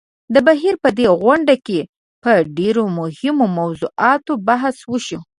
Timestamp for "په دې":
0.83-1.07